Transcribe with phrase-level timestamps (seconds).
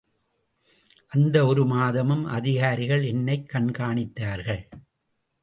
[1.07, 4.63] அந்த ஒரு மாதமும் அதிகாரிகள் என்னைக் கண்காணித்தார்கள்.